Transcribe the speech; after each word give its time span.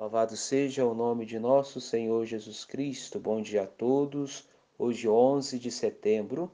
Louvado 0.00 0.34
seja 0.34 0.86
o 0.86 0.94
nome 0.94 1.26
de 1.26 1.38
nosso 1.38 1.78
Senhor 1.78 2.24
Jesus 2.24 2.64
Cristo. 2.64 3.20
Bom 3.20 3.42
dia 3.42 3.64
a 3.64 3.66
todos. 3.66 4.48
Hoje, 4.78 5.06
11 5.06 5.58
de 5.58 5.70
setembro, 5.70 6.50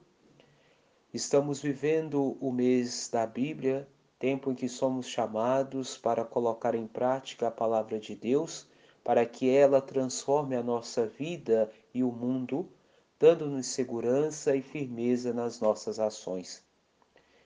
estamos 1.14 1.62
vivendo 1.62 2.36
o 2.40 2.50
mês 2.50 3.08
da 3.08 3.24
Bíblia, 3.24 3.88
tempo 4.18 4.50
em 4.50 4.54
que 4.56 4.68
somos 4.68 5.06
chamados 5.06 5.96
para 5.96 6.24
colocar 6.24 6.74
em 6.74 6.88
prática 6.88 7.46
a 7.46 7.50
palavra 7.52 8.00
de 8.00 8.16
Deus, 8.16 8.66
para 9.04 9.24
que 9.24 9.48
ela 9.48 9.80
transforme 9.80 10.56
a 10.56 10.62
nossa 10.62 11.06
vida 11.06 11.70
e 11.94 12.02
o 12.02 12.10
mundo, 12.10 12.68
dando-nos 13.16 13.66
segurança 13.68 14.56
e 14.56 14.60
firmeza 14.60 15.32
nas 15.32 15.60
nossas 15.60 16.00
ações. 16.00 16.64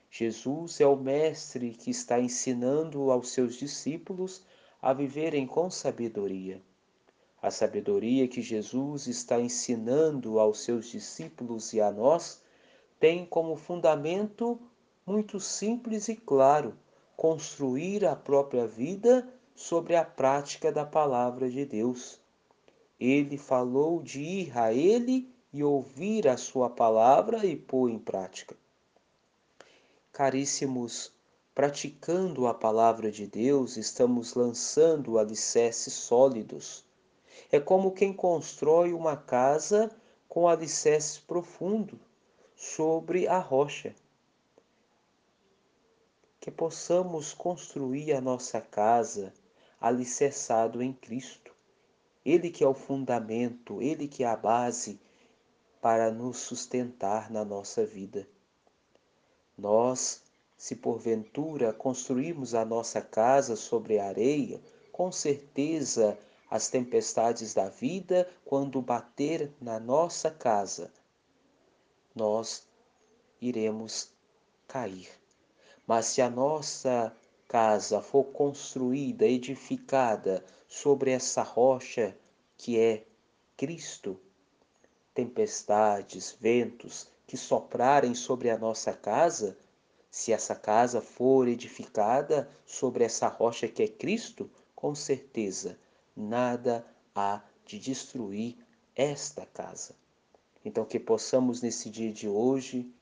Jesus 0.09 0.81
é 0.81 0.87
o 0.87 0.97
Mestre 0.97 1.69
que 1.69 1.91
está 1.91 2.19
ensinando 2.19 3.11
aos 3.11 3.29
seus 3.29 3.53
discípulos 3.55 4.43
a 4.81 4.93
viverem 4.93 5.45
com 5.45 5.69
sabedoria. 5.69 6.61
A 7.41 7.51
sabedoria 7.51 8.27
que 8.27 8.41
Jesus 8.41 9.07
está 9.07 9.39
ensinando 9.39 10.39
aos 10.39 10.61
seus 10.63 10.87
discípulos 10.87 11.73
e 11.73 11.81
a 11.81 11.91
nós 11.91 12.41
tem 12.99 13.25
como 13.25 13.55
fundamento 13.55 14.59
muito 15.05 15.39
simples 15.39 16.07
e 16.07 16.15
claro: 16.15 16.75
construir 17.15 18.05
a 18.05 18.15
própria 18.15 18.65
vida 18.65 19.27
sobre 19.55 19.95
a 19.95 20.03
prática 20.03 20.71
da 20.71 20.85
palavra 20.85 21.49
de 21.49 21.65
Deus. 21.65 22.19
Ele 22.99 23.37
falou 23.37 24.01
de 24.01 24.21
ir 24.21 24.57
a 24.57 24.73
Ele 24.73 25.31
e 25.53 25.63
ouvir 25.63 26.27
a 26.27 26.37
Sua 26.37 26.69
palavra 26.69 27.45
e 27.45 27.55
pôr 27.55 27.89
em 27.89 27.99
prática. 27.99 28.55
Caríssimos 30.11 31.11
Praticando 31.53 32.47
a 32.47 32.53
palavra 32.53 33.11
de 33.11 33.27
Deus, 33.27 33.75
estamos 33.75 34.35
lançando 34.35 35.19
alicerces 35.19 35.93
sólidos. 35.93 36.85
É 37.51 37.59
como 37.59 37.91
quem 37.91 38.13
constrói 38.13 38.93
uma 38.93 39.17
casa 39.17 39.91
com 40.29 40.47
alicerces 40.47 41.19
profundo 41.19 41.99
sobre 42.55 43.27
a 43.27 43.37
rocha. 43.37 43.93
Que 46.39 46.49
possamos 46.49 47.33
construir 47.33 48.13
a 48.13 48.21
nossa 48.21 48.61
casa 48.61 49.33
alicerçado 49.79 50.81
em 50.81 50.93
Cristo. 50.93 51.53
Ele 52.23 52.49
que 52.49 52.63
é 52.63 52.67
o 52.67 52.73
fundamento, 52.73 53.81
ele 53.81 54.07
que 54.07 54.23
é 54.23 54.27
a 54.27 54.37
base 54.37 55.01
para 55.81 56.09
nos 56.11 56.37
sustentar 56.37 57.29
na 57.29 57.43
nossa 57.43 57.85
vida. 57.85 58.25
Nós 59.57 60.20
se 60.61 60.75
porventura 60.75 61.73
construirmos 61.73 62.53
a 62.53 62.63
nossa 62.63 63.01
casa 63.01 63.55
sobre 63.55 63.97
a 63.97 64.05
areia, 64.05 64.61
com 64.91 65.11
certeza 65.11 66.15
as 66.51 66.69
tempestades 66.69 67.55
da 67.55 67.67
vida, 67.67 68.29
quando 68.45 68.79
bater 68.79 69.51
na 69.59 69.79
nossa 69.79 70.29
casa, 70.29 70.93
nós 72.13 72.67
iremos 73.41 74.11
cair. 74.67 75.09
Mas 75.87 76.05
se 76.05 76.21
a 76.21 76.29
nossa 76.29 77.11
casa 77.47 77.99
for 77.99 78.25
construída, 78.25 79.25
edificada 79.25 80.45
sobre 80.67 81.09
essa 81.09 81.41
rocha 81.41 82.15
que 82.55 82.77
é 82.77 83.03
Cristo, 83.57 84.21
tempestades, 85.11 86.37
ventos 86.39 87.07
que 87.25 87.35
soprarem 87.35 88.13
sobre 88.13 88.51
a 88.51 88.59
nossa 88.59 88.93
casa, 88.93 89.57
se 90.11 90.33
essa 90.33 90.53
casa 90.53 90.99
for 90.99 91.47
edificada 91.47 92.49
sobre 92.65 93.05
essa 93.05 93.29
rocha 93.29 93.67
que 93.69 93.81
é 93.81 93.87
Cristo, 93.87 94.51
com 94.75 94.93
certeza 94.93 95.79
nada 96.15 96.85
há 97.15 97.41
de 97.65 97.79
destruir 97.79 98.57
esta 98.93 99.45
casa. 99.45 99.95
Então, 100.65 100.83
que 100.83 100.99
possamos 100.99 101.61
nesse 101.61 101.89
dia 101.89 102.11
de 102.11 102.27
hoje, 102.27 102.93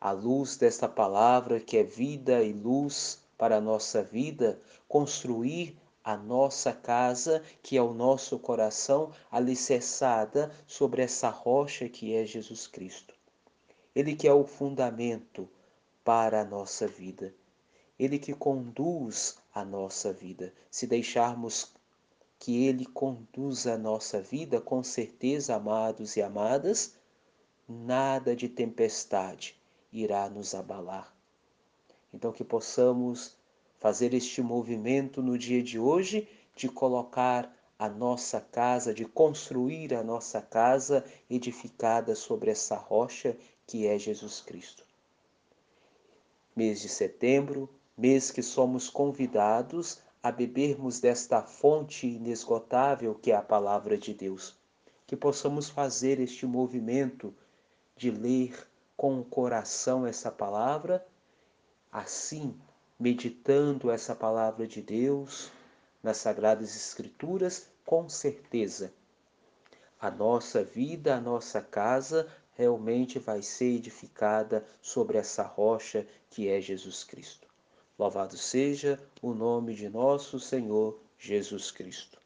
à 0.00 0.12
luz 0.12 0.56
desta 0.56 0.88
palavra 0.88 1.60
que 1.60 1.76
é 1.76 1.82
vida 1.82 2.42
e 2.42 2.52
luz 2.52 3.20
para 3.36 3.56
a 3.56 3.60
nossa 3.60 4.02
vida, 4.02 4.60
construir 4.86 5.76
a 6.04 6.16
nossa 6.16 6.72
casa, 6.72 7.42
que 7.62 7.76
é 7.76 7.82
o 7.82 7.92
nosso 7.92 8.38
coração, 8.38 9.12
alicerçada 9.30 10.52
sobre 10.66 11.02
essa 11.02 11.28
rocha 11.28 11.88
que 11.88 12.14
é 12.14 12.24
Jesus 12.24 12.66
Cristo. 12.66 13.14
Ele 13.94 14.14
que 14.14 14.26
é 14.26 14.32
o 14.32 14.44
fundamento, 14.44 15.48
para 16.04 16.40
a 16.40 16.44
nossa 16.44 16.86
vida. 16.86 17.34
Ele 17.98 18.18
que 18.18 18.34
conduz 18.34 19.38
a 19.54 19.64
nossa 19.64 20.12
vida. 20.12 20.52
Se 20.70 20.86
deixarmos 20.86 21.72
que 22.38 22.64
Ele 22.66 22.84
conduza 22.86 23.74
a 23.74 23.78
nossa 23.78 24.20
vida, 24.20 24.60
com 24.60 24.82
certeza, 24.82 25.54
amados 25.54 26.16
e 26.16 26.22
amadas, 26.22 26.96
nada 27.68 28.34
de 28.34 28.48
tempestade 28.48 29.56
irá 29.92 30.28
nos 30.28 30.54
abalar. 30.54 31.14
Então, 32.12 32.32
que 32.32 32.42
possamos 32.42 33.36
fazer 33.78 34.14
este 34.14 34.42
movimento 34.42 35.22
no 35.22 35.38
dia 35.38 35.62
de 35.62 35.78
hoje 35.78 36.28
de 36.56 36.68
colocar 36.68 37.54
a 37.78 37.88
nossa 37.88 38.40
casa, 38.40 38.92
de 38.92 39.04
construir 39.04 39.94
a 39.94 40.02
nossa 40.02 40.40
casa 40.40 41.04
edificada 41.30 42.14
sobre 42.14 42.50
essa 42.50 42.76
rocha 42.76 43.36
que 43.66 43.86
é 43.86 43.98
Jesus 43.98 44.40
Cristo 44.40 44.84
mês 46.54 46.80
de 46.80 46.88
setembro, 46.88 47.68
mês 47.96 48.30
que 48.30 48.42
somos 48.42 48.88
convidados 48.88 50.00
a 50.22 50.30
bebermos 50.30 51.00
desta 51.00 51.42
fonte 51.42 52.06
inesgotável 52.06 53.14
que 53.14 53.32
é 53.32 53.36
a 53.36 53.42
palavra 53.42 53.98
de 53.98 54.14
Deus. 54.14 54.56
Que 55.06 55.16
possamos 55.16 55.68
fazer 55.68 56.20
este 56.20 56.46
movimento 56.46 57.34
de 57.96 58.10
ler 58.10 58.68
com 58.96 59.18
o 59.20 59.24
coração 59.24 60.06
essa 60.06 60.30
palavra, 60.30 61.04
assim, 61.90 62.56
meditando 62.98 63.90
essa 63.90 64.14
palavra 64.14 64.66
de 64.66 64.80
Deus 64.80 65.50
nas 66.02 66.18
Sagradas 66.18 66.76
Escrituras, 66.76 67.68
com 67.84 68.08
certeza 68.08 68.92
a 70.02 70.10
nossa 70.10 70.64
vida, 70.64 71.14
a 71.14 71.20
nossa 71.20 71.62
casa 71.62 72.28
realmente 72.54 73.18
vai 73.18 73.42
ser 73.42 73.76
edificada 73.76 74.64
sobre 74.80 75.18
essa 75.18 75.42
rocha 75.42 76.06
que 76.30 76.48
é 76.48 76.60
Jesus 76.60 77.02
Cristo. 77.04 77.48
Louvado 77.98 78.36
seja 78.36 78.98
o 79.20 79.34
nome 79.34 79.74
de 79.74 79.88
nosso 79.88 80.38
Senhor 80.38 80.98
Jesus 81.18 81.70
Cristo. 81.70 82.21